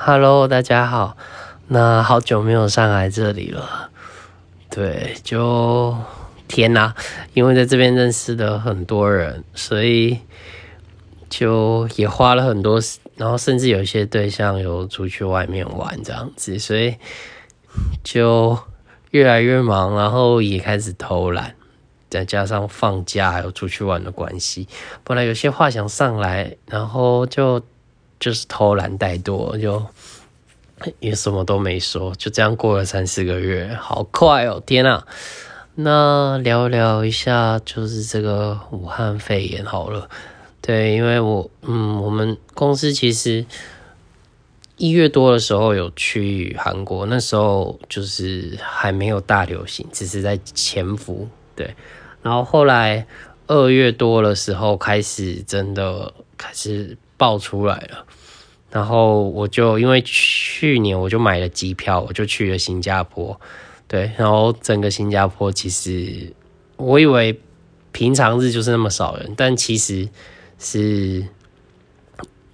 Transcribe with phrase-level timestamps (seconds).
[0.00, 1.16] Hello，大家好。
[1.66, 3.90] 那好久没有上来这里了，
[4.70, 5.96] 对，就
[6.46, 6.94] 天哪，
[7.34, 10.20] 因为在这边认识的很多人，所以
[11.28, 12.80] 就也花了很多，
[13.16, 16.94] 然后甚至有些对象有出去外面玩这样子，所以
[18.04, 18.56] 就
[19.10, 21.56] 越来越忙，然后也开始偷懒，
[22.08, 24.68] 再加上放假还有出去玩的关系，
[25.02, 27.60] 本来有些话想上来，然后就。
[28.18, 29.84] 就是偷懒怠惰，就
[31.00, 34.62] 也什么都没说，就这样过了三四个月，好快哦！
[34.64, 35.04] 天呐，
[35.74, 40.08] 那聊聊一下，就是这个武汉肺炎好了。
[40.60, 43.46] 对，因为我嗯，我们公司其实
[44.76, 51.28] 一月多的时候有去韩国，那时候就是还没有大流行，只是在潜伏。
[51.56, 51.74] 对，
[52.22, 53.06] 然后后来
[53.46, 56.96] 二月多的时候开始真的开始。
[57.18, 58.06] 爆出来了，
[58.70, 63.40] 然后我就因为去年我就买了机票，我就去了新加坡，
[63.88, 66.32] 对，然后整个新加坡其实
[66.76, 67.40] 我以为
[67.90, 70.08] 平常日就是那么少人，但其实
[70.60, 71.26] 是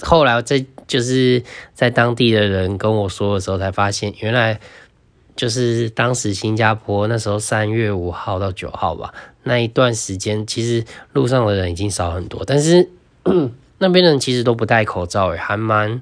[0.00, 1.42] 后来在就是
[1.74, 4.58] 在当地的人跟我说的时候才发现，原来
[5.36, 9.12] 就是当时新加坡那时候三月五号到九号吧，
[9.42, 12.88] 那一段时间其实路上的人已经少很多，但是。
[13.78, 16.00] 那边人其实都不戴口罩，诶，还蛮，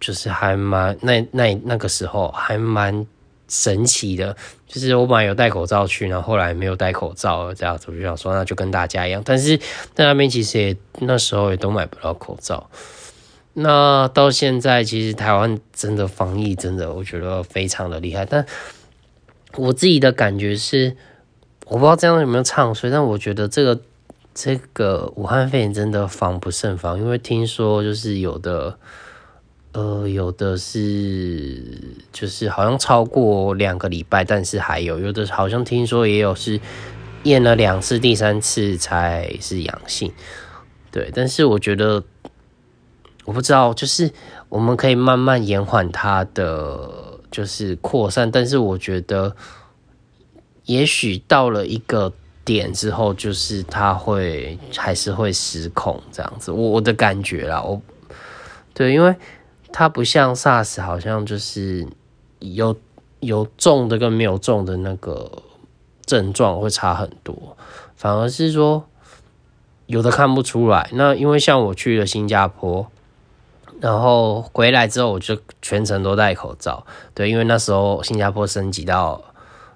[0.00, 3.06] 就是还蛮那那那个时候还蛮
[3.48, 4.36] 神奇的。
[4.66, 9.22] 就是我本来有戴口罩去，然后后来没有戴口罩，这样子我就想说，那就跟大家一样。
[9.24, 9.56] 但是
[9.92, 12.68] 在那边其实也那时候也都买不到口罩。
[13.52, 18.24] 那到现在，其实台湾真的防疫真的，我觉得非常的厉害。
[18.24, 18.44] 但
[19.56, 20.96] 我自己的感觉是，
[21.66, 23.80] 我不知道这样有没有唱衰，但我觉得这个。
[24.34, 28.76] 这个武汉肺炎真的防不胜防，因为听说就是有的，
[29.70, 36.60] 呃，有的是就是好像超过两个礼拜，但是还有有的好像听说也有是
[37.22, 40.12] 验了两次，第三次才是阳性。
[40.90, 42.02] 对，但是我觉得
[43.24, 44.10] 我不知道，就是
[44.48, 49.36] 我们可以慢慢延缓它的就是扩散，但是我觉得
[50.64, 52.12] 也许到了一个。
[52.44, 57.80] 点之后就是它会还是会失控这样子，我我的感觉啦，我
[58.74, 59.14] 对，因为
[59.72, 61.86] 它不像 SARS，好像就是
[62.40, 62.76] 有
[63.20, 65.30] 有重的跟没有重的那个
[66.04, 67.56] 症状会差很多，
[67.96, 68.84] 反而是说
[69.86, 70.90] 有的看不出来。
[70.92, 72.86] 那因为像我去了新加坡，
[73.80, 76.84] 然后回来之后我就全程都戴口罩，
[77.14, 79.22] 对，因为那时候新加坡升级到。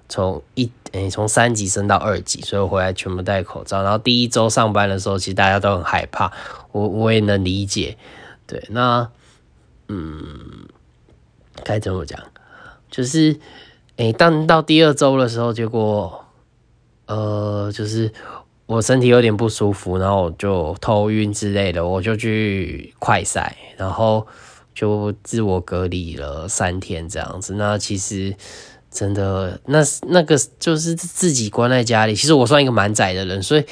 [0.09, 3.83] 从一诶，从三级升到二级，所以我回来全部戴口罩。
[3.83, 6.31] 然后第一周上班的时候，其实大家都很害怕，
[6.71, 7.95] 我我也能理解。
[8.47, 9.07] 对，那
[9.87, 10.67] 嗯，
[11.63, 12.19] 该怎么讲？
[12.89, 13.39] 就是
[13.97, 16.25] 诶，当到第二周的时候，结果
[17.05, 18.11] 呃，就是
[18.65, 24.25] 我身体有点不舒服，然后就头晕之类的，我就去快筛，然后
[24.73, 27.53] 就自我隔离了三天这样子。
[27.53, 28.35] 那其实。
[28.91, 32.15] 真的，那那个就是自己关在家里。
[32.15, 33.63] 其实我算一个蛮宅的人，所以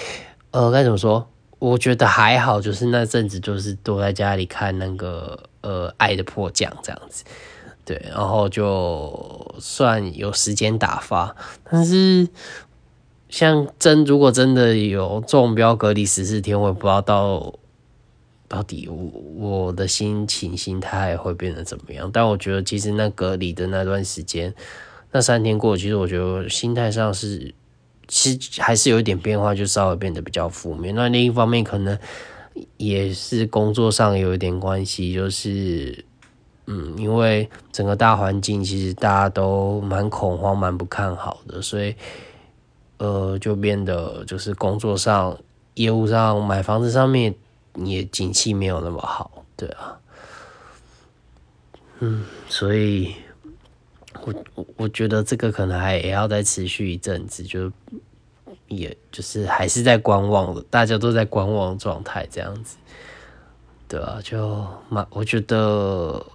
[0.52, 1.28] 呃，该怎么说？
[1.58, 7.24] 我觉得还好，就是那阵子就是躲在家里看那个呃《爱的迫降》这样子，
[7.84, 11.36] 对，然后就算有时间打发。
[11.64, 12.28] 但是
[13.28, 17.56] 像真如果真的有中标隔离十四天，我也不知道到
[18.48, 18.96] 到底我
[19.36, 22.08] 我的心情心态会变得怎么样。
[22.14, 24.54] 但我觉得其实那隔离的那段时间。
[25.12, 27.54] 那三天过，其实我觉得心态上是，
[28.08, 30.94] 其实还是有一点变化，就稍微变得比较负面。
[30.94, 31.98] 那另一方面，可能
[32.76, 36.04] 也是工作上有一点关系，就是，
[36.66, 41.96] 嗯，因为整个大环境其实大家都蛮恐慌、蛮不看好的，所以，
[42.98, 45.38] 呃，就变得就是工作上、
[45.76, 47.34] 业务上、买房子上面
[47.76, 49.98] 也景气没有那么好，对啊，
[52.00, 53.16] 嗯，所以。
[54.26, 57.72] 我我我觉得这个可能还也要再持续一阵子，就
[58.68, 62.78] 也就是还是在观望的，大家都在观望状态这样子，
[63.88, 66.26] 对啊，就蛮我觉得，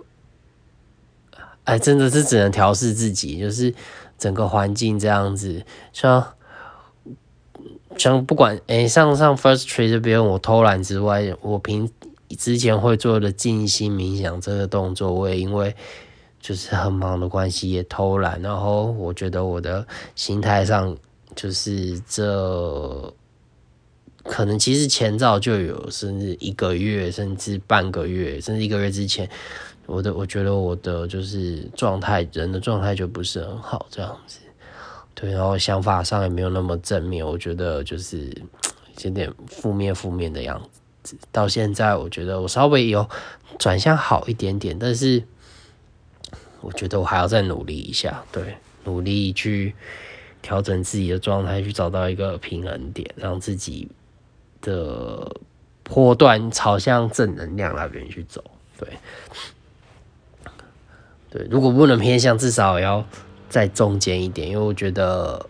[1.64, 3.74] 哎，真的是只能调试自己，就是
[4.18, 6.34] 整个环境这样子，像
[7.96, 11.90] 像不管哎，上上 First Tree 这边我偷懒之外，我平
[12.38, 15.74] 之前会做的静心冥想这个动作，我也因为。
[16.42, 20.94] 就是很忙的关系，也偷懒，然后我觉得我的心态上
[21.34, 23.14] 就是这
[24.24, 29.26] 可能其实前兆就有，甚至一个月，甚至半个月，甚至一个月之前
[29.86, 34.40] 我的我觉得我的就是状态，人的状态就不是很好这样子。
[35.14, 38.36] 对，然后想法上也没有那么正面，我觉得就是
[39.04, 40.60] 有点负面负面的样
[41.04, 41.16] 子。
[41.30, 43.08] 到现在，我觉得我稍微有
[43.58, 45.22] 转向好一点点，但是
[46.62, 49.74] 我觉得我还要再努力一下，对，努力去
[50.40, 53.86] 调整自己的状态，去找到一个平衡点，让自己
[54.60, 55.30] 的
[55.82, 58.42] 波段朝向正能量那边去走。
[58.78, 58.88] 对，
[61.30, 63.04] 对，如果不能偏向，至少也要。
[63.52, 65.44] 在中间一点，因为我觉得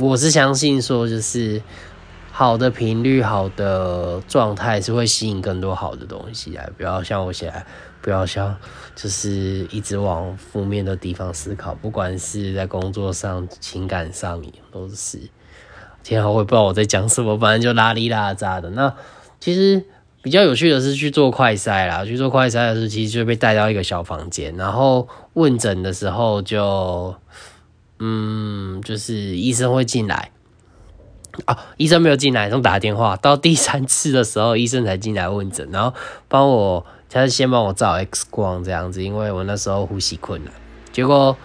[0.00, 1.62] 我是相信说，就是
[2.38, 6.70] 好的频率、好的状态是会吸引更多好的东西来。
[6.76, 7.66] 不要像我现在，
[8.00, 8.56] 不要像
[8.94, 15.18] 就是一直往负面的地方思考，不管是在工作上、情感上也都是。
[16.04, 18.70] 天啊，我也不知道我在讲什么，反正就拉里拉扎的。
[18.70, 18.94] 那
[19.40, 19.84] 其实
[20.22, 27.16] 比较有趣的是去做快筛啦，去做快筛的时候，其实就被带到一个小房间，然后问诊的时候就。
[28.00, 30.30] 嗯，就是医生会进来
[31.44, 35.94] 啊，医生没有进来，从打电话到第三次的时候，医生才进来问诊，然后
[36.28, 40.52] 帮我，他是先帮我照 X 光这样子，因为我那时候呼吸困难。
[40.92, 41.36] 结果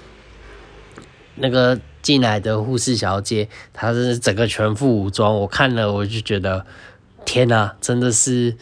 [1.36, 6.66] 那个进来的护士小姐，她是整个全副武装，我看了我就觉得
[7.25, 8.56] 天哪，真的是，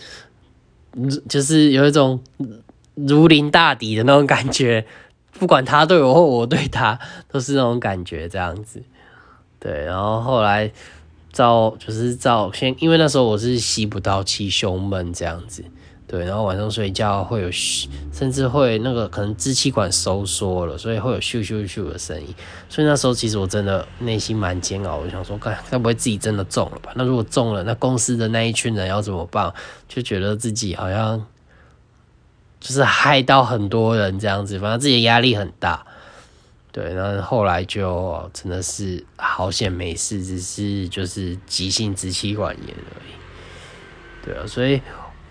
[1.29, 2.21] 就是有一种
[2.95, 4.85] 如临大敌的那种感觉。
[5.39, 6.99] 不管他对我或我对他，
[7.31, 8.83] 都是那种感觉这样子，
[9.59, 9.85] 对。
[9.85, 10.71] 然后后来
[11.31, 15.63] 照就是照先，因为那时候我是吸不到气，胸闷这样子，
[16.07, 16.25] 对。
[16.25, 17.49] 然后晚上睡觉会有，
[18.11, 22.27] 甚至会那个可能支气管收缩了，所以会有咻咻咻的声音。
[22.69, 26.91] 所以那时候其实我真的内心蛮煎熬，我想说，该该不会自己真的中了吧？
[26.95, 29.53] 那如果中了，那公司的那一群人要怎么办？
[29.87, 31.25] 就觉得自己好像。
[32.63, 35.83] 就是害到很多人这样子，反正自己压力很大，
[36.71, 44.81] 对，然后来就真的是好险没事，只是就是急性支气管炎而已，对啊，所以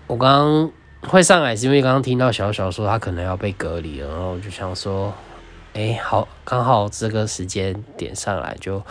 [0.07, 0.71] 我刚刚
[1.09, 5.13] 会上来是因为刚刚听到小小说他可能要被隔离了，然后我就想说，
[5.73, 8.83] 哎，好，刚好这个时间点上来就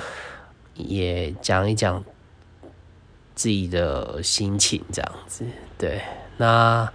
[0.75, 2.05] 也讲一讲
[3.35, 5.45] 自己的心情这样子，
[5.79, 6.03] 对，
[6.37, 6.89] 那。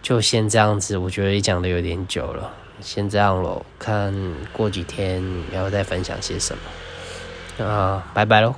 [0.00, 2.50] 就先这样子，我觉得也讲的有点久了，
[2.80, 4.14] 先这样喽，看
[4.52, 5.22] 过几天
[5.52, 6.56] 要再分享些什
[7.58, 8.54] 么，啊，拜拜喽。